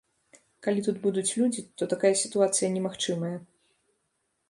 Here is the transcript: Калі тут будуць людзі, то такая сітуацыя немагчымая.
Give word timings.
Калі 0.67 0.83
тут 0.87 0.97
будуць 1.03 1.35
людзі, 1.41 1.65
то 1.81 1.91
такая 1.93 2.13
сітуацыя 2.25 2.73
немагчымая. 2.79 3.35